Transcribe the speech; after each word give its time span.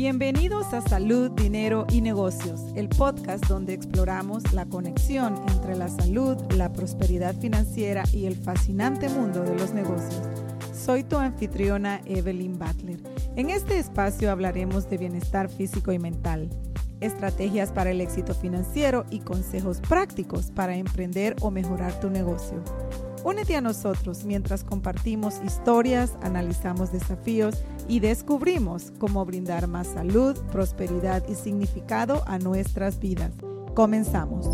Bienvenidos 0.00 0.74
a 0.74 0.80
Salud, 0.80 1.32
Dinero 1.32 1.84
y 1.90 2.02
Negocios, 2.02 2.60
el 2.76 2.88
podcast 2.88 3.44
donde 3.46 3.74
exploramos 3.74 4.52
la 4.52 4.64
conexión 4.64 5.34
entre 5.48 5.74
la 5.74 5.88
salud, 5.88 6.36
la 6.54 6.72
prosperidad 6.72 7.34
financiera 7.34 8.04
y 8.12 8.26
el 8.26 8.36
fascinante 8.36 9.08
mundo 9.08 9.42
de 9.42 9.56
los 9.56 9.72
negocios. 9.72 10.22
Soy 10.72 11.02
tu 11.02 11.16
anfitriona 11.16 12.00
Evelyn 12.04 12.60
Butler. 12.60 13.00
En 13.34 13.50
este 13.50 13.80
espacio 13.80 14.30
hablaremos 14.30 14.88
de 14.88 14.98
bienestar 14.98 15.48
físico 15.48 15.90
y 15.90 15.98
mental, 15.98 16.48
estrategias 17.00 17.72
para 17.72 17.90
el 17.90 18.00
éxito 18.00 18.34
financiero 18.34 19.04
y 19.10 19.18
consejos 19.18 19.80
prácticos 19.80 20.52
para 20.52 20.76
emprender 20.76 21.34
o 21.40 21.50
mejorar 21.50 21.98
tu 21.98 22.08
negocio. 22.08 22.62
Únete 23.28 23.56
a 23.56 23.60
nosotros 23.60 24.24
mientras 24.24 24.64
compartimos 24.64 25.42
historias, 25.44 26.16
analizamos 26.22 26.90
desafíos 26.92 27.62
y 27.86 28.00
descubrimos 28.00 28.90
cómo 28.98 29.22
brindar 29.26 29.66
más 29.66 29.88
salud, 29.88 30.34
prosperidad 30.50 31.22
y 31.28 31.34
significado 31.34 32.24
a 32.26 32.38
nuestras 32.38 32.98
vidas. 32.98 33.32
Comenzamos. 33.74 34.46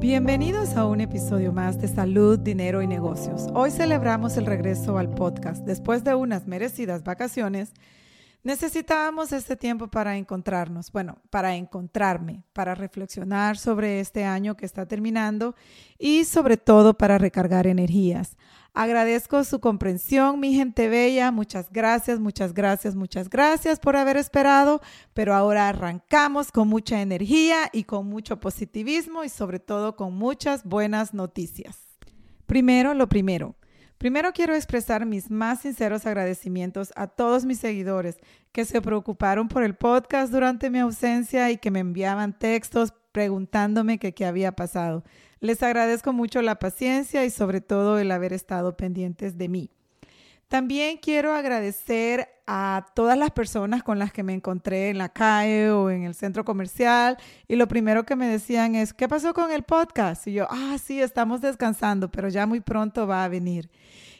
Bienvenidos 0.00 0.76
a 0.76 0.86
un 0.86 1.00
episodio 1.00 1.52
más 1.52 1.80
de 1.80 1.88
Salud, 1.88 2.38
Dinero 2.38 2.82
y 2.82 2.86
Negocios. 2.86 3.48
Hoy 3.52 3.72
celebramos 3.72 4.36
el 4.36 4.46
regreso 4.46 4.96
al 4.96 5.10
podcast 5.10 5.64
después 5.64 6.04
de 6.04 6.14
unas 6.14 6.46
merecidas 6.46 7.02
vacaciones 7.02 7.72
Necesitábamos 8.46 9.32
este 9.32 9.56
tiempo 9.56 9.88
para 9.88 10.16
encontrarnos, 10.16 10.92
bueno, 10.92 11.18
para 11.30 11.56
encontrarme, 11.56 12.44
para 12.52 12.76
reflexionar 12.76 13.58
sobre 13.58 13.98
este 13.98 14.22
año 14.22 14.56
que 14.56 14.64
está 14.64 14.86
terminando 14.86 15.56
y 15.98 16.24
sobre 16.26 16.56
todo 16.56 16.96
para 16.96 17.18
recargar 17.18 17.66
energías. 17.66 18.36
Agradezco 18.72 19.42
su 19.42 19.58
comprensión, 19.58 20.38
mi 20.38 20.54
gente 20.54 20.88
bella. 20.88 21.32
Muchas 21.32 21.72
gracias, 21.72 22.20
muchas 22.20 22.54
gracias, 22.54 22.94
muchas 22.94 23.28
gracias 23.28 23.80
por 23.80 23.96
haber 23.96 24.16
esperado. 24.16 24.80
Pero 25.12 25.34
ahora 25.34 25.68
arrancamos 25.68 26.52
con 26.52 26.68
mucha 26.68 27.02
energía 27.02 27.68
y 27.72 27.82
con 27.82 28.06
mucho 28.06 28.38
positivismo 28.38 29.24
y 29.24 29.28
sobre 29.28 29.58
todo 29.58 29.96
con 29.96 30.14
muchas 30.14 30.62
buenas 30.62 31.14
noticias. 31.14 31.78
Primero, 32.46 32.94
lo 32.94 33.08
primero. 33.08 33.56
Primero 33.98 34.32
quiero 34.32 34.54
expresar 34.54 35.06
mis 35.06 35.30
más 35.30 35.60
sinceros 35.60 36.04
agradecimientos 36.04 36.92
a 36.96 37.06
todos 37.06 37.46
mis 37.46 37.58
seguidores 37.58 38.18
que 38.52 38.64
se 38.64 38.82
preocuparon 38.82 39.48
por 39.48 39.62
el 39.62 39.74
podcast 39.74 40.30
durante 40.30 40.68
mi 40.68 40.80
ausencia 40.80 41.50
y 41.50 41.56
que 41.56 41.70
me 41.70 41.80
enviaban 41.80 42.38
textos 42.38 42.92
preguntándome 43.12 43.98
qué 43.98 44.26
había 44.26 44.52
pasado. 44.52 45.02
Les 45.40 45.62
agradezco 45.62 46.12
mucho 46.12 46.42
la 46.42 46.58
paciencia 46.58 47.24
y 47.24 47.30
sobre 47.30 47.62
todo 47.62 47.98
el 47.98 48.10
haber 48.10 48.34
estado 48.34 48.76
pendientes 48.76 49.38
de 49.38 49.48
mí. 49.48 49.70
También 50.48 50.98
quiero 50.98 51.34
agradecer 51.34 52.28
a 52.46 52.86
todas 52.94 53.18
las 53.18 53.32
personas 53.32 53.82
con 53.82 53.98
las 53.98 54.12
que 54.12 54.22
me 54.22 54.32
encontré 54.32 54.90
en 54.90 54.98
la 54.98 55.08
calle 55.08 55.70
o 55.70 55.90
en 55.90 56.04
el 56.04 56.14
centro 56.14 56.44
comercial 56.44 57.16
y 57.48 57.56
lo 57.56 57.66
primero 57.66 58.06
que 58.06 58.14
me 58.14 58.28
decían 58.28 58.76
es, 58.76 58.92
¿qué 58.92 59.08
pasó 59.08 59.34
con 59.34 59.50
el 59.50 59.64
podcast? 59.64 60.28
Y 60.28 60.34
yo, 60.34 60.46
ah, 60.48 60.76
sí, 60.82 61.02
estamos 61.02 61.40
descansando, 61.40 62.10
pero 62.10 62.28
ya 62.28 62.46
muy 62.46 62.60
pronto 62.60 63.08
va 63.08 63.24
a 63.24 63.28
venir. 63.28 63.68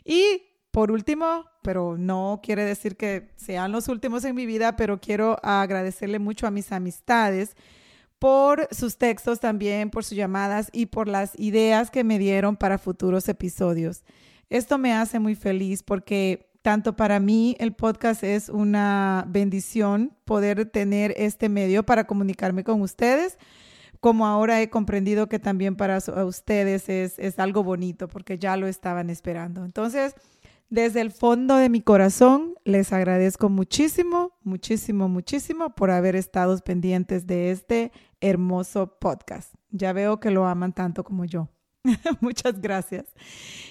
Y 0.05 0.43
por 0.73 0.91
último, 0.91 1.45
pero 1.63 1.97
no 1.97 2.41
quiere 2.43 2.65
decir 2.65 2.97
que 2.97 3.31
sean 3.37 3.71
los 3.71 3.89
últimos 3.89 4.25
en 4.25 4.35
mi 4.35 4.47
vida, 4.47 4.75
pero 4.75 5.01
quiero 5.01 5.39
agradecerle 5.45 6.19
mucho 6.19 6.47
a 6.47 6.51
mis 6.51 6.73
amistades 6.73 7.57
por 8.19 8.69
sus 8.73 8.99
textos 8.99 9.41
también, 9.41 9.91
por 9.91 10.05
sus 10.05 10.17
llamadas 10.17 10.71
y 10.73 10.87
por 10.87 11.07
las 11.07 11.39
ideas 11.39 11.91
que 11.91 12.03
me 12.03 12.19
dieron 12.19 12.57
para 12.57 12.79
futuros 12.79 13.29
episodios. 13.29 14.03
Esto 14.49 14.79
me 14.79 14.93
hace 14.93 15.19
muy 15.19 15.35
feliz 15.35 15.83
porque 15.83 16.51
tanto 16.63 16.97
para 16.97 17.21
mí 17.21 17.57
el 17.59 17.75
podcast 17.75 18.25
es 18.25 18.49
una 18.49 19.25
bendición 19.29 20.17
poder 20.25 20.67
tener 20.67 21.15
este 21.17 21.49
medio 21.49 21.85
para 21.85 22.07
comunicarme 22.07 22.65
con 22.65 22.81
ustedes, 22.83 23.39
como 24.01 24.27
ahora 24.27 24.61
he 24.61 24.69
comprendido 24.69 25.29
que 25.29 25.39
también 25.39 25.77
para 25.77 25.99
ustedes 25.99 26.89
es, 26.89 27.19
es 27.19 27.39
algo 27.39 27.63
bonito 27.63 28.09
porque 28.09 28.39
ya 28.39 28.57
lo 28.57 28.67
estaban 28.67 29.11
esperando. 29.11 29.65
Entonces, 29.65 30.15
desde 30.69 31.01
el 31.01 31.13
fondo 31.13 31.57
de 31.57 31.69
mi 31.69 31.81
corazón, 31.81 32.55
les 32.65 32.93
agradezco 32.93 33.49
muchísimo, 33.49 34.33
muchísimo, 34.43 35.09
muchísimo 35.09 35.71
por 35.71 35.93
haber 35.93 36.17
estado 36.17 36.59
pendientes 36.59 37.27
de 37.27 37.53
este 37.53 37.93
hermoso 38.21 38.99
podcast. 38.99 39.55
Ya 39.71 39.93
veo 39.93 40.19
que 40.19 40.33
lo 40.33 40.47
aman 40.47 40.73
tanto 40.73 41.05
como 41.05 41.25
yo. 41.25 41.49
Muchas 42.21 42.61
gracias. 42.61 43.07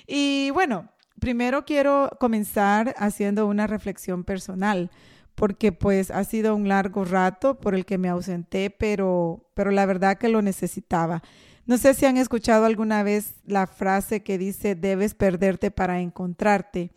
Y 0.07 0.49
bueno, 0.51 0.89
primero 1.19 1.65
quiero 1.65 2.09
comenzar 2.19 2.95
haciendo 2.97 3.47
una 3.47 3.67
reflexión 3.67 4.23
personal, 4.23 4.91
porque 5.35 5.71
pues 5.71 6.11
ha 6.11 6.23
sido 6.23 6.55
un 6.55 6.67
largo 6.67 7.03
rato 7.03 7.59
por 7.59 7.75
el 7.75 7.85
que 7.85 7.97
me 7.97 8.09
ausenté, 8.09 8.69
pero, 8.69 9.49
pero 9.53 9.71
la 9.71 9.85
verdad 9.85 10.17
que 10.17 10.29
lo 10.29 10.41
necesitaba. 10.41 11.21
No 11.65 11.77
sé 11.77 11.93
si 11.93 12.05
han 12.05 12.17
escuchado 12.17 12.65
alguna 12.65 13.03
vez 13.03 13.35
la 13.45 13.65
frase 13.65 14.21
que 14.21 14.37
dice, 14.37 14.75
debes 14.75 15.15
perderte 15.15 15.71
para 15.71 15.99
encontrarte. 15.99 16.91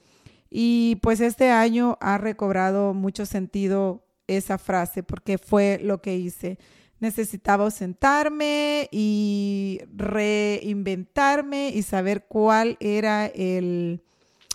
Y 0.50 0.96
pues 0.96 1.20
este 1.20 1.50
año 1.50 1.96
ha 2.00 2.18
recobrado 2.18 2.94
mucho 2.94 3.26
sentido 3.26 4.04
esa 4.26 4.58
frase 4.58 5.02
porque 5.02 5.38
fue 5.38 5.80
lo 5.82 6.00
que 6.00 6.16
hice 6.16 6.58
necesitaba 7.00 7.70
sentarme 7.70 8.88
y 8.91 9.81
reinventarme 9.94 11.70
y 11.70 11.82
saber 11.82 12.26
cuál 12.26 12.76
era 12.81 13.26
el 13.26 14.03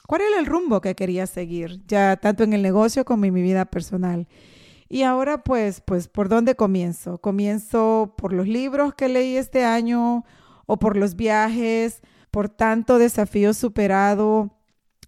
cuál 0.07 0.21
era 0.21 0.39
el 0.39 0.45
rumbo 0.45 0.81
que 0.81 0.95
quería 0.95 1.27
seguir, 1.27 1.81
ya 1.87 2.17
tanto 2.17 2.43
en 2.43 2.53
el 2.53 2.61
negocio 2.61 3.05
como 3.05 3.25
en 3.25 3.33
mi 3.33 3.41
vida 3.41 3.65
personal. 3.65 4.27
Y 4.89 5.03
ahora 5.03 5.43
pues 5.43 5.81
pues 5.81 6.07
por 6.07 6.29
dónde 6.29 6.55
comienzo? 6.55 7.19
Comienzo 7.19 8.13
por 8.17 8.33
los 8.33 8.47
libros 8.47 8.93
que 8.93 9.09
leí 9.09 9.37
este 9.37 9.63
año 9.63 10.25
o 10.65 10.77
por 10.77 10.97
los 10.97 11.15
viajes, 11.15 12.01
por 12.31 12.49
tanto 12.49 12.97
desafío 12.97 13.53
superado, 13.53 14.51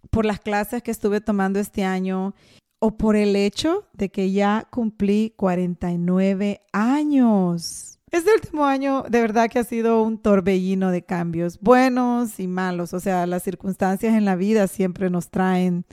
por 0.09 0.25
las 0.25 0.40
clases 0.40 0.81
que 0.81 0.91
estuve 0.91 1.22
tomando 1.22 1.59
este 1.59 1.84
año 1.84 2.34
o 2.80 2.97
por 2.97 3.16
el 3.16 3.36
hecho 3.36 3.88
de 3.94 4.09
que 4.09 4.31
ya 4.31 4.68
cumplí 4.69 5.34
49 5.36 6.62
años. 6.72 8.00
Este 8.12 8.34
último 8.34 8.66
año 8.66 9.03
de 9.09 9.22
verdad 9.22 9.50
que 9.50 9.59
ha 9.59 9.63
sido 9.63 10.02
un 10.02 10.18
torbellino 10.18 10.91
de 10.91 11.03
cambios, 11.03 11.59
buenos 11.59 12.40
y 12.40 12.47
malos. 12.47 12.94
O 12.94 13.00
sea, 13.00 13.25
las 13.25 13.44
circunstancias 13.44 14.14
en 14.14 14.25
la 14.25 14.35
vida 14.35 14.68
siempre 14.68 15.09
nos 15.09 15.30
traen 15.30 15.85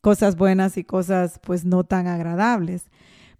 cosas 0.00 0.36
buenas 0.36 0.76
y 0.78 0.84
cosas 0.84 1.38
pues 1.42 1.64
no 1.64 1.84
tan 1.84 2.06
agradables. 2.06 2.84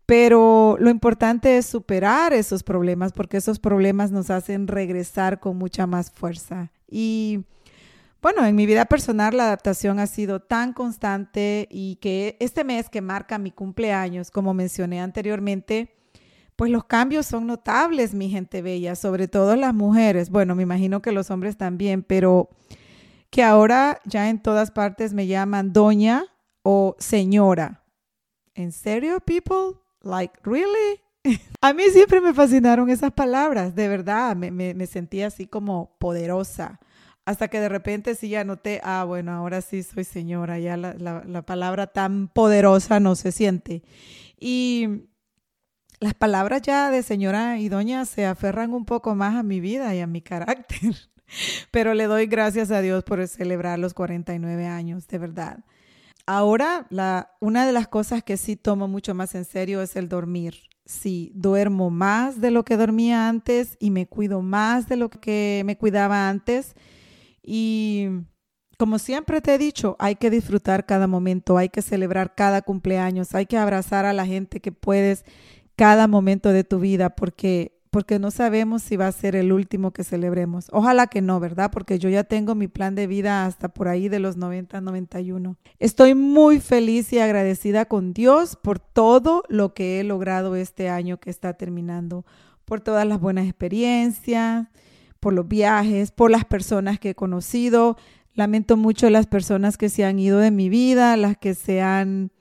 Pero 0.07 0.77
lo 0.81 0.91
importante 0.91 1.57
es 1.57 1.67
superar 1.67 2.33
esos 2.33 2.63
problemas 2.63 3.13
porque 3.13 3.37
esos 3.37 3.59
problemas 3.59 4.11
nos 4.11 4.29
hacen 4.29 4.67
regresar 4.67 5.39
con 5.39 5.57
mucha 5.57 5.87
más 5.87 6.11
fuerza. 6.11 6.73
Y 6.91 7.45
bueno, 8.23 8.45
en 8.45 8.55
mi 8.55 8.67
vida 8.67 8.85
personal 8.85 9.37
la 9.37 9.45
adaptación 9.45 9.99
ha 9.99 10.07
sido 10.07 10.41
tan 10.41 10.73
constante 10.73 11.67
y 11.71 11.97
que 11.97 12.37
este 12.41 12.65
mes 12.65 12.91
que 12.91 13.01
marca 13.01 13.39
mi 13.39 13.51
cumpleaños, 13.51 14.31
como 14.31 14.53
mencioné 14.53 15.01
anteriormente, 15.01 15.97
pues 16.55 16.71
los 16.71 16.85
cambios 16.85 17.25
son 17.25 17.47
notables, 17.47 18.13
mi 18.13 18.29
gente 18.29 18.61
bella, 18.61 18.95
sobre 18.95 19.29
todo 19.29 19.57
las 19.57 19.73
mujeres. 19.73 20.29
Bueno, 20.29 20.55
me 20.55 20.63
imagino 20.63 21.01
que 21.01 21.13
los 21.13 21.31
hombres 21.31 21.57
también, 21.57 22.03
pero 22.03 22.51
que 23.31 23.43
ahora 23.43 24.01
ya 24.05 24.29
en 24.29 24.43
todas 24.43 24.71
partes 24.71 25.15
me 25.15 25.27
llaman 25.27 25.73
doña 25.73 26.27
o 26.63 26.97
señora. 26.99 27.83
¿En 28.55 28.73
serio, 28.73 29.21
people? 29.21 29.81
Like, 30.03 30.35
really? 30.43 31.01
A 31.63 31.73
mí 31.73 31.85
siempre 31.91 32.21
me 32.21 32.35
fascinaron 32.35 32.91
esas 32.91 33.13
palabras, 33.13 33.75
de 33.75 33.89
verdad, 33.89 34.37
me, 34.37 34.51
me, 34.51 34.75
me 34.75 34.87
sentía 34.87 35.29
así 35.29 35.47
como 35.47 35.97
poderosa 35.99 36.81
hasta 37.25 37.49
que 37.49 37.61
de 37.61 37.69
repente 37.69 38.15
sí 38.15 38.29
ya 38.29 38.45
noté, 38.45 38.81
ah, 38.83 39.05
bueno, 39.05 39.33
ahora 39.33 39.61
sí 39.61 39.83
soy 39.83 40.05
señora, 40.05 40.59
ya 40.59 40.77
la, 40.77 40.95
la, 40.95 41.43
palabra 41.43 41.87
tan 41.87 42.29
poderosa 42.29 43.01
no 43.01 43.15
se 43.15 43.33
siente. 43.33 43.83
Y 44.39 45.07
las 46.01 46.15
palabras 46.15 46.63
ya 46.63 46.91
de 46.91 47.03
señora 47.03 47.59
y 47.59 47.69
doña 47.69 48.05
se 48.07 48.27
aferran 48.27 48.73
un 48.73 48.85
poco 48.85 49.15
más 49.15 49.37
a 49.37 49.43
mi 49.43 49.61
vida 49.61 49.95
y 49.95 50.01
a 50.01 50.07
mi 50.07 50.23
carácter. 50.23 50.97
Pero 51.71 51.95
le 51.95 52.05
doy 52.05 52.27
gracias 52.27 52.71
a 52.71 52.81
Dios 52.81 53.05
por 53.05 53.27
celebrar 53.29 53.79
los 53.79 53.95
49 53.95 54.67
años, 54.67 55.07
de 55.07 55.19
verdad. 55.19 55.65
Ahora, 56.27 56.87
la, 56.91 57.33
una 57.41 57.67
de 57.67 57.73
las 57.73 57.89
cosas 57.89 58.23
que 58.23 58.37
sí 58.37 58.57
tomo 58.57 58.89
mucho 58.89 59.15
más 59.15 59.35
en 59.35 59.45
serio 59.45 59.83
es 59.83 59.97
el 59.97 60.09
dormir. 60.09 60.55
Sí, 60.85 61.33
duermo 61.35 61.91
más 61.91 62.41
de 62.41 62.51
lo 62.51 62.65
que 62.65 62.77
dormía 62.77 63.29
antes 63.29 63.77
y 63.79 63.91
me 63.91 64.07
cuido 64.07 64.43
más 64.43 64.89
de 64.89 64.97
lo 64.97 65.11
que 65.11 65.63
me 65.65 65.77
cuidaba 65.77 66.29
antes. 66.29 66.75
Y 67.43 68.09
como 68.79 68.99
siempre 68.99 69.41
te 69.41 69.55
he 69.55 69.59
dicho, 69.59 69.97
hay 69.99 70.17
que 70.17 70.31
disfrutar 70.31 70.87
cada 70.87 71.07
momento, 71.07 71.59
hay 71.59 71.69
que 71.69 71.83
celebrar 71.83 72.35
cada 72.35 72.63
cumpleaños, 72.63 73.35
hay 73.35 73.47
que 73.47 73.59
abrazar 73.59 74.07
a 74.07 74.13
la 74.13 74.27
gente 74.27 74.61
que 74.61 74.73
puedes 74.73 75.25
cada 75.77 76.09
momento 76.09 76.51
de 76.51 76.65
tu 76.65 76.79
vida, 76.79 77.11
porque 77.11 77.81
porque 77.91 78.21
no 78.21 78.31
sabemos 78.31 78.83
si 78.83 78.97
va 78.97 79.09
a 79.09 79.13
ser 79.13 79.35
el 79.35 79.53
último 79.53 79.91
que 79.93 80.05
celebremos. 80.05 80.69
Ojalá 80.73 81.09
que 81.09 81.21
no, 81.21 81.41
¿verdad? 81.41 81.71
Porque 81.73 81.99
yo 81.99 82.09
ya 82.09 82.23
tengo 82.25 82.55
mi 82.55 82.69
plan 82.69 82.95
de 82.95 83.09
vida 83.09 83.47
hasta 83.47 83.69
por 83.69 83.89
ahí 83.89 84.09
de 84.09 84.21
los 84.21 84.37
90, 84.37 84.81
91. 84.81 85.57
Estoy 85.79 86.15
muy 86.15 86.61
feliz 86.61 87.13
y 87.13 87.19
agradecida 87.19 87.87
con 87.87 88.13
Dios 88.13 88.57
por 88.57 88.79
todo 88.79 89.43
lo 89.49 89.75
que 89.75 89.99
he 89.99 90.05
logrado 90.05 90.55
este 90.55 90.89
año 90.89 91.19
que 91.19 91.31
está 91.31 91.55
terminando, 91.55 92.25
por 92.65 92.81
todas 92.81 93.07
las 93.07 93.21
buenas 93.21 93.47
experiencias, 93.47 94.69
por 95.21 95.33
los 95.33 95.47
viajes, 95.47 96.11
por 96.11 96.31
las 96.31 96.45
personas 96.45 96.99
que 96.99 97.11
he 97.11 97.15
conocido. 97.15 97.97
Lamento 98.35 98.77
mucho 98.77 99.11
las 99.11 99.27
personas 99.27 99.77
que 99.77 99.89
se 99.89 100.05
han 100.05 100.19
ido 100.19 100.39
de 100.39 100.51
mi 100.51 100.69
vida, 100.69 101.17
las 101.17 101.37
que 101.37 101.55
se 101.55 101.83
han 101.83 102.33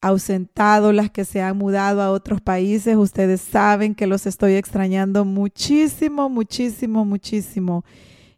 ausentado, 0.00 0.92
las 0.92 1.10
que 1.10 1.24
se 1.24 1.40
han 1.40 1.56
mudado 1.56 2.02
a 2.02 2.10
otros 2.10 2.42
países, 2.42 2.94
ustedes 2.94 3.40
saben 3.40 3.94
que 3.94 4.06
los 4.06 4.26
estoy 4.26 4.52
extrañando 4.52 5.24
muchísimo, 5.24 6.28
muchísimo, 6.28 7.06
muchísimo. 7.06 7.84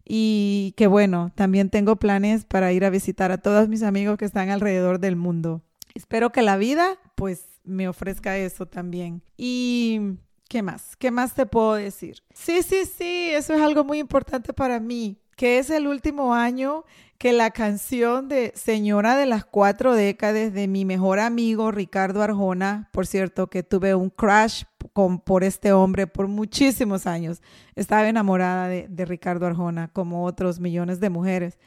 Y 0.05 0.75
que 0.77 0.87
bueno, 0.87 1.33
también 1.35 1.69
tengo 1.69 1.97
planes 1.97 2.45
para 2.45 2.73
ir 2.73 2.85
a 2.85 2.91
visitar 2.91 3.33
a 3.33 3.39
todos 3.39 3.69
mis 3.69 3.83
amigos 3.83 4.17
que 4.17 4.25
están 4.25 4.51
alrededor 4.51 5.01
del 5.01 5.17
mundo. 5.17 5.63
Espero 5.95 6.31
que 6.31 6.43
la 6.43 6.57
vida 6.57 6.99
pues 7.17 7.47
me 7.65 7.89
ofrezca 7.89 8.39
eso 8.39 8.67
también. 8.67 9.23
Y 9.37 10.19
¿qué 10.49 10.63
más? 10.63 10.97
¿Qué 10.97 11.11
más 11.11 11.35
te 11.35 11.47
puedo 11.47 11.75
decir? 11.75 12.23
Sí, 12.35 12.63
sí, 12.63 12.85
sí, 12.85 13.31
eso 13.33 13.55
es 13.55 13.61
algo 13.61 13.85
muy 13.85 13.99
importante 13.99 14.53
para 14.53 14.81
mí, 14.81 15.19
que 15.37 15.59
es 15.59 15.71
el 15.71 15.87
último 15.87 16.35
año 16.35 16.85
que 17.19 17.33
la 17.33 17.51
canción 17.51 18.29
de 18.29 18.53
Señora 18.55 19.17
de 19.17 19.27
las 19.27 19.45
Cuatro 19.45 19.95
Décadas 19.95 20.53
de 20.53 20.69
mi 20.69 20.85
mejor 20.85 21.19
amigo 21.19 21.71
Ricardo 21.71 22.23
Arjona, 22.23 22.89
por 22.93 23.07
cierto, 23.07 23.49
que 23.49 23.63
tuve 23.63 23.95
un 23.95 24.11
crush 24.11 24.65
con, 24.93 25.19
por 25.19 25.43
este 25.45 25.73
hombre 25.73 26.07
por 26.07 26.29
muchísimos 26.29 27.07
años. 27.07 27.41
Estaba 27.75 28.09
enamorada 28.09 28.69
de, 28.69 28.87
de 28.89 29.05
Ricardo 29.07 29.47
Arjona, 29.47 29.89
como 29.89 30.25
otros 30.25 30.61
millones 30.61 31.01
de 31.01 31.11
mujeres. 31.11 31.59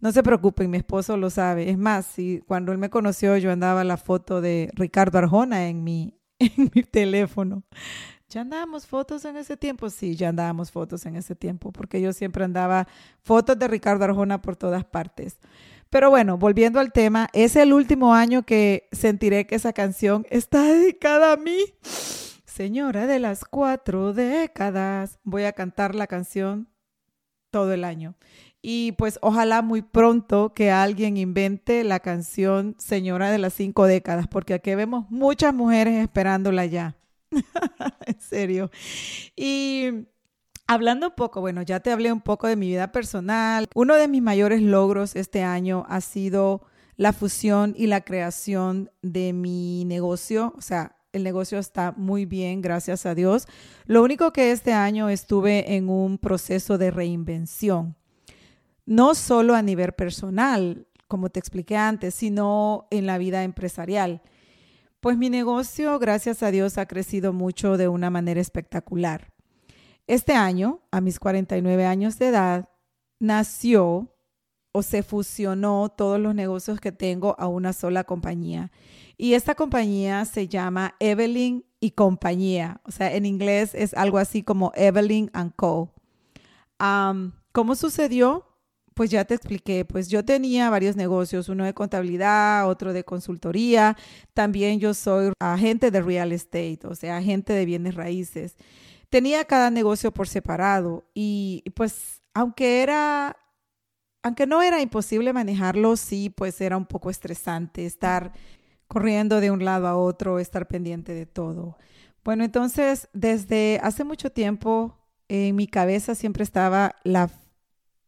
No 0.00 0.10
se 0.10 0.22
preocupen, 0.22 0.70
mi 0.70 0.78
esposo 0.78 1.16
lo 1.16 1.30
sabe. 1.30 1.70
Es 1.70 1.78
más, 1.78 2.06
si 2.06 2.40
cuando 2.46 2.72
él 2.72 2.78
me 2.78 2.90
conoció 2.90 3.36
yo 3.36 3.52
andaba 3.52 3.84
la 3.84 3.96
foto 3.96 4.40
de 4.40 4.70
Ricardo 4.74 5.18
Arjona 5.18 5.68
en 5.68 5.84
mi, 5.84 6.14
en 6.38 6.70
mi 6.74 6.82
teléfono. 6.82 7.62
¿Ya 8.32 8.40
andábamos 8.40 8.86
fotos 8.86 9.26
en 9.26 9.36
ese 9.36 9.58
tiempo? 9.58 9.90
Sí, 9.90 10.16
ya 10.16 10.30
andábamos 10.30 10.70
fotos 10.70 11.04
en 11.04 11.16
ese 11.16 11.34
tiempo, 11.34 11.70
porque 11.70 12.00
yo 12.00 12.14
siempre 12.14 12.44
andaba 12.44 12.88
fotos 13.20 13.58
de 13.58 13.68
Ricardo 13.68 14.04
Arjona 14.04 14.40
por 14.40 14.56
todas 14.56 14.86
partes. 14.86 15.36
Pero 15.90 16.08
bueno, 16.08 16.38
volviendo 16.38 16.80
al 16.80 16.92
tema, 16.92 17.28
es 17.34 17.56
el 17.56 17.74
último 17.74 18.14
año 18.14 18.44
que 18.44 18.88
sentiré 18.90 19.46
que 19.46 19.56
esa 19.56 19.74
canción 19.74 20.24
está 20.30 20.62
dedicada 20.62 21.34
a 21.34 21.36
mí. 21.36 21.58
Señora 22.46 23.06
de 23.06 23.18
las 23.18 23.44
cuatro 23.44 24.14
décadas, 24.14 25.18
voy 25.24 25.44
a 25.44 25.52
cantar 25.52 25.94
la 25.94 26.06
canción 26.06 26.68
todo 27.50 27.74
el 27.74 27.84
año. 27.84 28.14
Y 28.62 28.92
pues 28.92 29.18
ojalá 29.20 29.60
muy 29.60 29.82
pronto 29.82 30.54
que 30.54 30.70
alguien 30.70 31.18
invente 31.18 31.84
la 31.84 32.00
canción 32.00 32.76
Señora 32.78 33.30
de 33.30 33.36
las 33.36 33.52
cinco 33.52 33.84
décadas, 33.84 34.26
porque 34.26 34.54
aquí 34.54 34.74
vemos 34.74 35.04
muchas 35.10 35.52
mujeres 35.52 36.02
esperándola 36.02 36.64
ya. 36.64 36.96
en 38.06 38.20
serio. 38.20 38.70
Y 39.36 40.06
hablando 40.66 41.08
un 41.08 41.14
poco, 41.14 41.40
bueno, 41.40 41.62
ya 41.62 41.80
te 41.80 41.90
hablé 41.90 42.12
un 42.12 42.20
poco 42.20 42.46
de 42.46 42.56
mi 42.56 42.68
vida 42.68 42.92
personal. 42.92 43.68
Uno 43.74 43.94
de 43.94 44.08
mis 44.08 44.22
mayores 44.22 44.62
logros 44.62 45.16
este 45.16 45.42
año 45.42 45.84
ha 45.88 46.00
sido 46.00 46.62
la 46.96 47.12
fusión 47.12 47.74
y 47.76 47.86
la 47.86 48.02
creación 48.02 48.90
de 49.02 49.32
mi 49.32 49.84
negocio. 49.84 50.54
O 50.56 50.60
sea, 50.60 50.96
el 51.12 51.24
negocio 51.24 51.58
está 51.58 51.92
muy 51.96 52.24
bien, 52.24 52.62
gracias 52.62 53.06
a 53.06 53.14
Dios. 53.14 53.46
Lo 53.86 54.02
único 54.02 54.32
que 54.32 54.52
este 54.52 54.72
año 54.72 55.08
estuve 55.08 55.74
en 55.76 55.88
un 55.88 56.18
proceso 56.18 56.78
de 56.78 56.90
reinvención. 56.90 57.96
No 58.86 59.14
solo 59.14 59.54
a 59.54 59.62
nivel 59.62 59.92
personal, 59.92 60.86
como 61.08 61.28
te 61.28 61.38
expliqué 61.38 61.76
antes, 61.76 62.14
sino 62.14 62.86
en 62.90 63.06
la 63.06 63.18
vida 63.18 63.44
empresarial. 63.44 64.22
Pues 65.02 65.18
mi 65.18 65.30
negocio, 65.30 65.98
gracias 65.98 66.44
a 66.44 66.52
Dios, 66.52 66.78
ha 66.78 66.86
crecido 66.86 67.32
mucho 67.32 67.76
de 67.76 67.88
una 67.88 68.08
manera 68.08 68.40
espectacular. 68.40 69.32
Este 70.06 70.32
año, 70.34 70.78
a 70.92 71.00
mis 71.00 71.18
49 71.18 71.84
años 71.86 72.20
de 72.20 72.28
edad, 72.28 72.68
nació 73.18 74.14
o 74.70 74.84
se 74.84 75.02
fusionó 75.02 75.88
todos 75.88 76.20
los 76.20 76.36
negocios 76.36 76.78
que 76.78 76.92
tengo 76.92 77.34
a 77.40 77.48
una 77.48 77.72
sola 77.72 78.04
compañía. 78.04 78.70
Y 79.16 79.34
esta 79.34 79.56
compañía 79.56 80.24
se 80.24 80.46
llama 80.46 80.94
Evelyn 81.00 81.64
y 81.80 81.90
compañía. 81.90 82.80
O 82.84 82.92
sea, 82.92 83.12
en 83.12 83.26
inglés 83.26 83.74
es 83.74 83.94
algo 83.94 84.18
así 84.18 84.44
como 84.44 84.70
Evelyn 84.76 85.32
and 85.32 85.52
Co. 85.56 85.92
¿Cómo 87.50 87.74
sucedió? 87.74 88.46
Pues 89.02 89.10
ya 89.10 89.24
te 89.24 89.34
expliqué, 89.34 89.84
pues 89.84 90.06
yo 90.06 90.24
tenía 90.24 90.70
varios 90.70 90.94
negocios, 90.94 91.48
uno 91.48 91.64
de 91.64 91.74
contabilidad, 91.74 92.68
otro 92.68 92.92
de 92.92 93.02
consultoría, 93.02 93.96
también 94.32 94.78
yo 94.78 94.94
soy 94.94 95.32
agente 95.40 95.90
de 95.90 96.00
real 96.00 96.30
estate, 96.30 96.78
o 96.84 96.94
sea, 96.94 97.16
agente 97.16 97.52
de 97.52 97.64
bienes 97.64 97.96
raíces. 97.96 98.54
Tenía 99.10 99.44
cada 99.44 99.70
negocio 99.70 100.12
por 100.12 100.28
separado 100.28 101.02
y 101.14 101.64
pues 101.74 102.22
aunque 102.32 102.84
era, 102.84 103.36
aunque 104.22 104.46
no 104.46 104.62
era 104.62 104.80
imposible 104.80 105.32
manejarlo, 105.32 105.96
sí, 105.96 106.30
pues 106.30 106.60
era 106.60 106.76
un 106.76 106.86
poco 106.86 107.10
estresante 107.10 107.84
estar 107.84 108.30
corriendo 108.86 109.40
de 109.40 109.50
un 109.50 109.64
lado 109.64 109.88
a 109.88 109.96
otro, 109.96 110.38
estar 110.38 110.68
pendiente 110.68 111.12
de 111.12 111.26
todo. 111.26 111.76
Bueno, 112.22 112.44
entonces 112.44 113.08
desde 113.12 113.80
hace 113.82 114.04
mucho 114.04 114.30
tiempo 114.30 114.96
en 115.26 115.56
mi 115.56 115.66
cabeza 115.66 116.14
siempre 116.14 116.44
estaba 116.44 116.94
la 117.02 117.28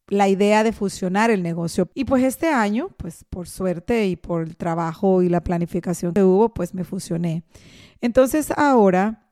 la 0.09 0.29
idea 0.29 0.63
de 0.63 0.73
fusionar 0.73 1.31
el 1.31 1.43
negocio. 1.43 1.89
Y 1.95 2.05
pues 2.05 2.23
este 2.25 2.49
año, 2.49 2.91
pues 2.97 3.25
por 3.29 3.49
suerte 3.49 4.07
y 4.07 4.17
por 4.17 4.43
el 4.43 4.57
trabajo 4.57 5.23
y 5.23 5.29
la 5.29 5.43
planificación 5.43 6.13
que 6.13 6.23
hubo, 6.23 6.53
pues 6.53 6.75
me 6.75 6.85
fusioné. 6.85 7.43
Entonces 8.01 8.53
ahora, 8.57 9.31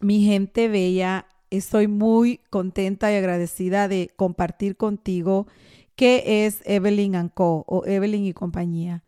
mi 0.00 0.24
gente 0.24 0.68
bella, 0.68 1.26
estoy 1.50 1.88
muy 1.88 2.40
contenta 2.50 3.10
y 3.12 3.16
agradecida 3.16 3.88
de 3.88 4.12
compartir 4.16 4.76
contigo 4.76 5.46
qué 5.94 6.44
es 6.46 6.60
Evelyn 6.64 7.28
Co. 7.30 7.64
o 7.66 7.86
Evelyn 7.86 8.26
y 8.26 8.32
compañía. 8.32 9.02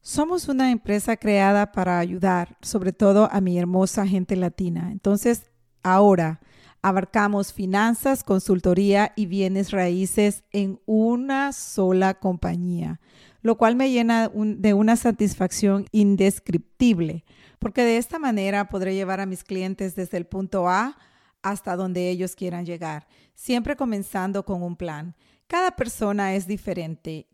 Somos 0.00 0.48
una 0.48 0.70
empresa 0.70 1.16
creada 1.16 1.72
para 1.72 1.98
ayudar, 1.98 2.56
sobre 2.62 2.92
todo 2.92 3.28
a 3.32 3.40
mi 3.40 3.58
hermosa 3.58 4.06
gente 4.06 4.36
latina. 4.36 4.90
Entonces, 4.92 5.50
ahora, 5.82 6.40
Abarcamos 6.86 7.52
finanzas, 7.52 8.22
consultoría 8.22 9.12
y 9.16 9.26
bienes 9.26 9.72
raíces 9.72 10.44
en 10.52 10.80
una 10.86 11.52
sola 11.52 12.14
compañía, 12.14 13.00
lo 13.42 13.58
cual 13.58 13.74
me 13.74 13.90
llena 13.90 14.30
de 14.32 14.72
una 14.72 14.94
satisfacción 14.94 15.86
indescriptible, 15.90 17.24
porque 17.58 17.82
de 17.82 17.96
esta 17.96 18.20
manera 18.20 18.68
podré 18.68 18.94
llevar 18.94 19.18
a 19.18 19.26
mis 19.26 19.42
clientes 19.42 19.96
desde 19.96 20.16
el 20.16 20.26
punto 20.26 20.68
A 20.68 20.96
hasta 21.42 21.74
donde 21.74 22.08
ellos 22.08 22.36
quieran 22.36 22.64
llegar, 22.64 23.08
siempre 23.34 23.74
comenzando 23.74 24.44
con 24.44 24.62
un 24.62 24.76
plan. 24.76 25.16
Cada 25.48 25.72
persona 25.72 26.36
es 26.36 26.46
diferente 26.46 27.26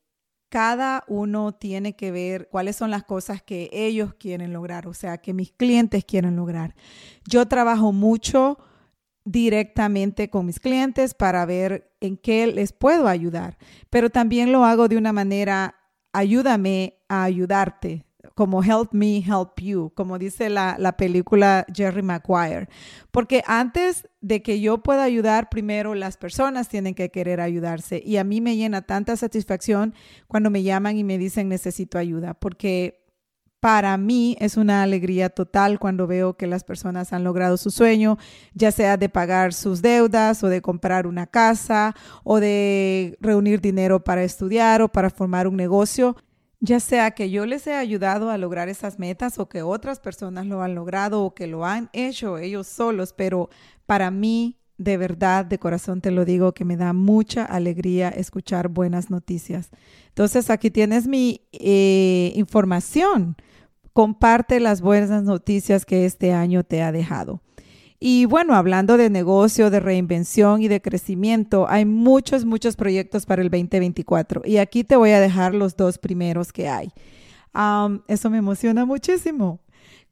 cada 0.49 1.05
uno 1.09 1.53
tiene 1.53 1.97
que 1.97 2.11
ver 2.11 2.49
cuáles 2.51 2.77
son 2.77 2.91
las 2.91 3.05
cosas 3.05 3.43
que 3.43 3.71
ellos 3.73 4.13
quieren 4.13 4.53
lograr, 4.53 4.87
o 4.87 4.93
sea, 4.93 5.17
que 5.17 5.33
mis 5.33 5.51
clientes 5.51 6.05
quieren 6.05 6.37
lograr. 6.37 6.75
Yo 7.27 7.49
trabajo 7.49 7.91
mucho 7.91 8.59
directamente 9.25 10.31
con 10.31 10.47
mis 10.47 10.61
clientes 10.61 11.15
para 11.15 11.45
ver 11.47 11.93
en 12.01 12.17
qué 12.17 12.47
les 12.47 12.73
puedo 12.73 13.09
ayudar, 13.09 13.57
pero 13.91 14.11
también 14.11 14.53
lo 14.53 14.65
hago 14.65 14.89
de 14.89 14.97
una 14.97 15.13
manera, 15.13 15.77
ayúdame 16.13 16.99
a 17.09 17.25
ayudarte, 17.25 18.05
como 18.35 18.63
help 18.63 18.93
me, 18.93 19.19
help 19.19 19.61
you, 19.61 19.93
como 19.95 20.19
dice 20.19 20.49
la, 20.49 20.77
la, 20.79 20.97
película 20.97 21.67
Jerry 21.73 22.03
Maguire. 22.03 22.69
Porque 23.11 23.43
antes 23.47 24.09
de 24.21 24.43
que 24.43 24.61
yo 24.61 24.79
pueda 24.79 25.03
ayudar, 25.03 25.49
primero 25.51 25.95
las 25.95 26.17
personas 26.17 26.69
tienen 26.69 26.95
que 26.95 27.11
querer 27.11 27.41
ayudarse. 27.41 28.03
Y 28.05 28.17
a 28.17 28.25
mí 28.25 28.41
me 28.41 28.57
llena 28.57 28.83
tanta 28.83 29.17
satisfacción 29.17 29.95
cuando 30.29 30.51
me 30.51 30.63
llaman 30.63 30.97
y 30.97 31.05
me 31.05 31.19
dicen 31.19 31.49
necesito 31.49 31.99
ayuda, 31.99 32.35
porque 32.35 33.02
para 33.63 33.97
mí 33.97 34.37
es 34.41 34.57
una 34.57 34.83
alegría 34.83 35.31
total 35.31 35.79
cuando 35.79 36.09
veo 36.09 36.37
que 36.37 36.49
las 36.49 36.65
personas 36.65 37.13
han 37.13 37.23
logrado 37.23 37.57
su 37.57 37.71
sueño, 37.71 38.19
ya 38.55 38.73
sea 38.73 38.97
de 38.97 39.09
pagar 39.09 39.55
sus 39.55 39.83
deudas 39.83 40.43
o 40.43 40.49
de 40.49 40.61
comprar 40.61 41.07
una 41.07 41.29
casa 41.29 41.95
o 42.25 42.41
de 42.41 43.17
reunir 43.21 43.61
dinero 43.61 44.03
para 44.03 44.25
estudiar 44.25 44.83
o 44.83 44.89
para 44.91 45.11
formar 45.11 45.47
un 45.47 45.55
negocio. 45.55 46.17
Ya 46.59 46.81
sea 46.81 47.13
que 47.13 47.31
yo 47.31 47.47
les 47.47 47.65
he 47.69 47.75
ayudado 47.75 48.33
a 48.33 48.37
lograr 48.37 48.69
esas 48.69 48.99
metas 48.99 49.39
o 49.39 49.49
que 49.49 49.63
otras 49.63 50.01
personas 50.01 50.47
lo 50.47 50.61
han 50.61 50.75
logrado 50.75 51.23
o 51.23 51.33
que 51.33 51.47
lo 51.47 51.65
han 51.65 51.89
hecho 51.93 52.39
ellos 52.39 52.67
solos, 52.67 53.13
pero 53.13 53.49
para 53.87 54.11
mí, 54.11 54.59
de 54.77 54.97
verdad, 54.97 55.45
de 55.45 55.61
corazón 55.61 56.01
te 56.01 56.11
lo 56.11 56.25
digo, 56.25 56.53
que 56.53 56.65
me 56.65 56.77
da 56.77 56.93
mucha 56.93 57.45
alegría 57.45 58.09
escuchar 58.09 58.67
buenas 58.67 59.09
noticias. 59.09 59.71
Entonces, 60.09 60.51
aquí 60.51 60.73
tienes 60.73 61.07
mi 61.07 61.43
eh, 61.53 62.33
información 62.35 63.37
comparte 63.93 64.61
las 64.61 64.81
buenas 64.81 65.23
noticias 65.23 65.85
que 65.85 66.07
este 66.07 66.33
año 66.33 66.65
te 66.65 66.83
ha 66.83 66.93
dejado. 66.93 67.41
Y 68.05 68.25
bueno, 68.25 68.57
hablando 68.57 68.97
de 68.97 69.11
negocio, 69.11 69.71
de 69.71 69.79
reinvención 69.79 70.61
y 70.61 70.67
de 70.67 70.83
crecimiento, 70.83 71.67
hay 71.69 71.85
muchos, 71.85 72.45
muchos 72.45 72.75
proyectos 72.75 73.27
para 73.27 73.43
el 73.43 73.49
2024. 73.49 74.43
Y 74.45 74.57
aquí 74.57 74.83
te 74.83 74.97
voy 74.97 75.11
a 75.13 75.21
dejar 75.21 75.55
los 75.55 75.77
dos 75.77 75.99
primeros 75.99 76.53
que 76.53 76.69
hay. 76.69 76.93
eso 78.09 78.29
me 78.29 78.39
emociona 78.39 78.85
muchísimo. 78.85 79.61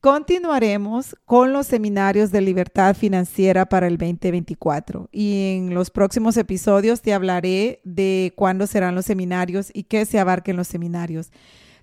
Continuaremos 0.01 1.17
con 1.25 1.53
los 1.53 1.67
seminarios 1.67 2.31
de 2.31 2.41
libertad 2.41 2.97
financiera 2.97 3.67
para 3.67 3.87
el 3.87 3.99
2024 3.99 5.11
y 5.13 5.57
en 5.57 5.75
los 5.75 5.91
próximos 5.91 6.39
episodios 6.39 7.03
te 7.03 7.13
hablaré 7.13 7.83
de 7.85 8.33
cuándo 8.35 8.67
serán 8.67 8.95
los 8.95 9.05
seminarios 9.05 9.71
y 9.75 9.83
qué 9.83 10.07
se 10.07 10.19
abarca 10.19 10.53
en 10.53 10.57
los 10.57 10.69
seminarios. 10.69 11.31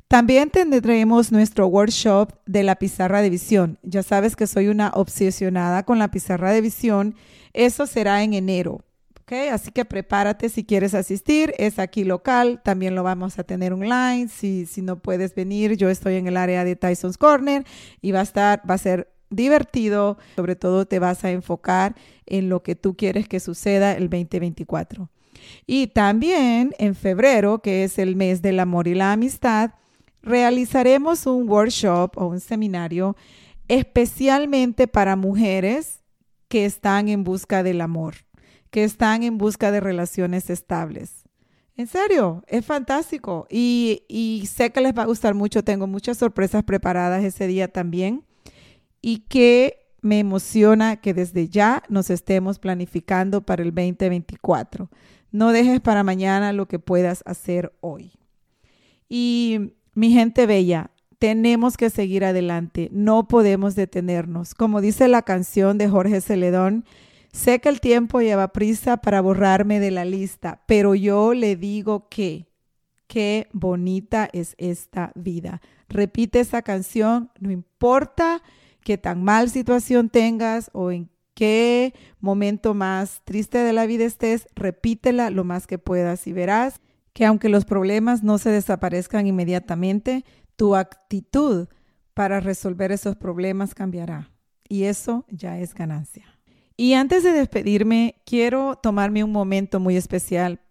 También 0.07 0.49
tendremos 0.49 1.33
nuestro 1.33 1.67
workshop 1.67 2.31
de 2.45 2.63
la 2.63 2.75
pizarra 2.75 3.21
de 3.21 3.29
visión. 3.29 3.77
Ya 3.83 4.03
sabes 4.03 4.37
que 4.37 4.47
soy 4.47 4.69
una 4.69 4.91
obsesionada 4.93 5.83
con 5.83 5.99
la 5.99 6.09
pizarra 6.09 6.53
de 6.53 6.61
visión. 6.61 7.15
Eso 7.51 7.85
será 7.85 8.23
en 8.23 8.33
enero. 8.33 8.85
¿okay? 9.21 9.49
Así 9.49 9.71
que 9.71 9.83
prepárate 9.83 10.47
si 10.47 10.63
quieres 10.63 10.93
asistir. 10.93 11.53
Es 11.57 11.77
aquí 11.77 12.05
local. 12.05 12.61
También 12.63 12.95
lo 12.95 13.03
vamos 13.03 13.37
a 13.37 13.43
tener 13.43 13.73
online. 13.73 14.29
Si, 14.29 14.65
si 14.65 14.81
no 14.81 14.97
puedes 14.97 15.35
venir, 15.35 15.75
yo 15.75 15.89
estoy 15.89 16.15
en 16.15 16.27
el 16.27 16.37
área 16.37 16.63
de 16.63 16.77
Tyson's 16.77 17.17
Corner 17.17 17.65
y 18.01 18.13
va 18.13 18.21
a 18.21 18.23
estar, 18.23 18.61
va 18.69 18.75
a 18.75 18.79
ser 18.79 19.11
divertido. 19.29 20.17
Sobre 20.37 20.55
todo 20.55 20.85
te 20.85 20.99
vas 20.99 21.25
a 21.25 21.31
enfocar 21.31 21.95
en 22.25 22.47
lo 22.47 22.63
que 22.63 22.75
tú 22.75 22.95
quieres 22.95 23.27
que 23.27 23.41
suceda 23.41 23.91
el 23.91 24.09
2024. 24.09 25.09
Y 25.65 25.87
también 25.87 26.73
en 26.79 26.95
febrero, 26.95 27.59
que 27.59 27.83
es 27.83 27.99
el 27.99 28.15
mes 28.15 28.41
del 28.41 28.61
amor 28.61 28.87
y 28.87 28.95
la 28.95 29.11
amistad, 29.11 29.71
realizaremos 30.27 31.25
un 31.25 31.50
workshop 31.50 32.17
o 32.17 32.27
un 32.27 32.39
seminario 32.39 33.15
especialmente 33.67 34.88
para 34.88 35.15
mujeres 35.15 36.03
que 36.48 36.65
están 36.65 37.10
en 37.10 37.24
busca 37.24 37.63
del 37.63 37.81
amor, 37.81 38.15
que 38.69 38.84
están 38.84 39.24
en 39.24 39.38
busca 39.38 39.72
de 39.72 39.79
relaciones 39.79 40.50
estables. 40.50 41.24
En 41.75 41.88
serio, 41.88 42.43
es 42.48 42.65
fantástico 42.65 43.46
y, 43.50 44.43
sé 44.51 44.72
que 44.72 44.81
les 44.81 44.98
va 44.98 45.03
a 45.03 45.07
gustar 45.07 45.36
mucho. 45.36 45.63
Tengo 45.63 45.86
muchas 45.86 46.17
sorpresas 46.17 46.63
preparadas 46.63 47.24
ese 47.24 47.46
día 47.46 47.67
también 47.67 48.25
y 49.01 49.19
que 49.19 49.77
me 50.01 50.19
emociona 50.19 50.98
que 50.98 51.13
desde 51.13 51.50
ya 51.50 51.84
nos 51.89 52.10
estemos 52.10 52.57
planificando 52.57 53.46
para 53.46 53.63
el 53.63 53.74
2024. 53.74 54.89
No 55.31 55.51
dejes 55.51 55.79
para 55.81 56.03
mañana 56.03 56.51
lo 56.51 56.67
que 56.67 56.79
puedas 56.79 57.22
hacer 57.25 57.74
hoy. 57.81 58.12
Y 59.10 59.74
mi 59.98 60.12
gente 60.12 60.46
bella, 60.46 60.92
tenemos 61.18 61.75
que 61.75 61.89
seguir 61.89 62.24
adelante, 62.24 62.88
no 62.92 63.27
podemos 63.27 63.74
detenernos. 63.74 64.54
Como 64.54 64.80
dice 64.80 65.08
la 65.08 65.24
canción 65.24 65.80
de 65.80 65.89
Jorge 65.89 66.22
Celedón, 66.22 66.86
sé 67.34 67.58
que 67.62 67.70
el 67.70 67.82
tiempo 67.82 68.22
lleva 68.22 68.54
prisa 68.54 68.98
para 68.98 69.22
borrarme 69.22 69.80
de 69.80 69.89
la 69.89 70.06
lista, 70.06 70.62
pero 70.68 70.94
yo 70.94 71.34
le 71.34 71.56
digo 71.56 72.10
que, 72.10 72.46
qué 73.08 73.48
bonita 73.54 74.30
es 74.34 74.54
esta 74.60 75.12
vida. 75.16 75.62
Repite 75.89 76.42
esa 76.42 76.62
canción, 76.62 77.32
no 77.39 77.50
importa 77.50 78.44
qué 78.82 79.00
tan 79.00 79.24
mal 79.24 79.50
situación 79.50 80.10
tengas 80.10 80.70
o 80.74 80.92
en 80.92 81.10
qué 81.34 81.96
momento 82.20 82.75
más 82.75 83.24
triste 83.25 83.58
de 83.58 83.74
la 83.74 83.88
vida 83.88 84.06
estés, 84.06 84.48
repítela 84.54 85.32
lo 85.32 85.44
más 85.44 85.66
que 85.66 85.80
puedas 85.80 86.27
y 86.27 86.34
verás 86.34 86.82
que 87.17 87.25
aunque 87.25 87.50
los 87.50 87.65
problemas 87.65 88.21
no 88.21 88.38
se 88.38 88.51
desaparezcan 88.51 89.25
inmediatamente, 89.25 90.24
tu 90.55 90.75
actitud 90.75 91.67
para 92.13 92.41
resolver 92.41 92.91
esos 92.91 93.15
problemas 93.15 93.74
cambiará. 93.74 94.29
Y 94.69 94.83
eso 94.83 95.25
ya 95.27 95.57
es 95.57 95.74
ganancia. 95.74 96.25
Y 96.75 96.93
antes 96.93 97.24
de 97.24 97.31
despedirme, 97.31 98.21
quiero 98.24 98.75
tomarme 98.75 99.24
un 99.24 99.31
momento 99.31 99.79
muy 99.79 99.97
especial 99.97 100.62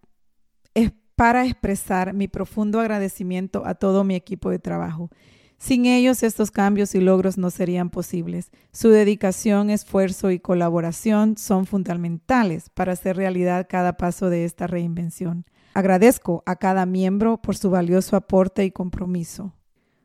para 1.16 1.44
expresar 1.44 2.14
mi 2.14 2.28
profundo 2.28 2.78
agradecimiento 2.78 3.66
a 3.66 3.74
todo 3.74 4.04
mi 4.04 4.14
equipo 4.14 4.48
de 4.48 4.60
trabajo. 4.60 5.10
Sin 5.58 5.84
ellos 5.84 6.22
estos 6.22 6.52
cambios 6.52 6.94
y 6.94 7.00
logros 7.00 7.38
no 7.38 7.50
serían 7.50 7.90
posibles. 7.90 8.52
Su 8.72 8.90
dedicación, 8.90 9.68
esfuerzo 9.68 10.30
y 10.30 10.38
colaboración 10.38 11.38
son 11.38 11.66
fundamentales 11.66 12.70
para 12.70 12.92
hacer 12.92 13.16
realidad 13.16 13.66
cada 13.68 13.96
paso 13.96 14.30
de 14.30 14.44
esta 14.44 14.68
reinvención. 14.68 15.44
Agradezco 15.76 16.42
a 16.46 16.56
cada 16.56 16.86
miembro 16.86 17.36
por 17.36 17.54
su 17.54 17.68
valioso 17.68 18.16
aporte 18.16 18.64
y 18.64 18.70
compromiso. 18.70 19.52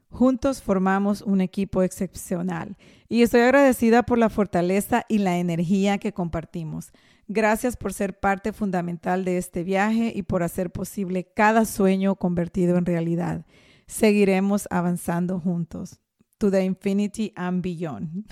Juntos 0.09 0.61
formamos 0.61 1.21
un 1.21 1.39
equipo 1.39 1.81
excepcional 1.81 2.75
y 3.07 3.21
estoy 3.21 3.39
agradecida 3.39 4.03
por 4.03 4.17
la 4.17 4.29
fortaleza 4.29 5.05
y 5.07 5.19
la 5.19 5.37
energía 5.37 5.97
que 5.97 6.11
compartimos. 6.11 6.91
Gracias 7.29 7.77
por 7.77 7.93
ser 7.93 8.19
parte 8.19 8.51
fundamental 8.51 9.23
de 9.23 9.37
este 9.37 9.63
viaje 9.63 10.11
y 10.13 10.23
por 10.23 10.43
hacer 10.43 10.71
posible 10.71 11.31
cada 11.33 11.63
sueño 11.63 12.15
convertido 12.15 12.77
en 12.77 12.85
realidad. 12.85 13.45
Seguiremos 13.87 14.67
avanzando 14.71 15.39
juntos 15.39 16.00
to 16.41 16.49
the 16.49 16.61
infinity 16.61 17.31
and 17.35 17.61
beyond. 17.61 18.25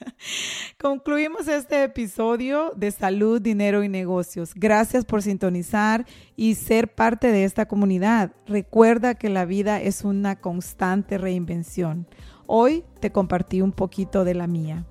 Concluimos 0.80 1.46
este 1.46 1.84
episodio 1.84 2.72
de 2.76 2.90
salud, 2.90 3.40
dinero 3.40 3.84
y 3.84 3.88
negocios. 3.88 4.50
Gracias 4.52 5.04
por 5.04 5.22
sintonizar 5.22 6.04
y 6.34 6.56
ser 6.56 6.92
parte 6.92 7.30
de 7.30 7.44
esta 7.44 7.66
comunidad. 7.66 8.32
Recuerda 8.46 9.14
que 9.14 9.28
la 9.28 9.44
vida 9.44 9.80
es 9.80 10.02
una 10.02 10.34
constante 10.40 11.18
reinvención. 11.18 12.08
Hoy 12.46 12.84
te 13.00 13.12
compartí 13.12 13.60
un 13.60 13.70
poquito 13.70 14.24
de 14.24 14.34
la 14.34 14.48
mía. 14.48 14.84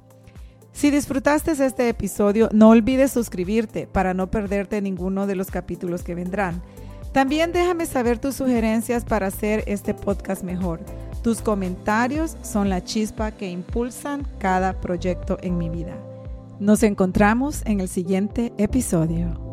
Si 0.71 0.91
disfrutaste 0.91 1.51
este 1.51 1.89
episodio, 1.89 2.47
no 2.53 2.69
olvides 2.69 3.11
suscribirte 3.11 3.85
para 3.85 4.13
no 4.13 4.31
perderte 4.31 4.81
ninguno 4.81 5.27
de 5.27 5.35
los 5.35 5.51
capítulos 5.51 6.03
que 6.03 6.15
vendrán. 6.15 6.61
También 7.11 7.51
déjame 7.51 7.85
saber 7.85 8.17
tus 8.17 8.35
sugerencias 8.35 9.03
para 9.03 9.27
hacer 9.27 9.63
este 9.67 9.93
podcast 9.93 10.43
mejor. 10.43 10.79
Tus 11.25 11.41
comentarios 11.41 12.37
son 12.43 12.69
la 12.69 12.83
chispa 12.83 13.31
que 13.31 13.49
impulsan 13.49 14.27
cada 14.37 14.79
proyecto 14.79 15.39
en 15.41 15.57
mi 15.57 15.69
vida. 15.69 15.97
Nos 16.59 16.83
encontramos 16.83 17.63
en 17.65 17.79
el 17.79 17.87
siguiente 17.87 18.53
episodio. 18.59 19.44